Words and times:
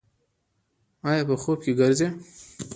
ایا 1.09 1.23
په 1.29 1.35
خوب 1.41 1.59
کې 1.65 1.71
ګرځئ؟ 1.79 2.07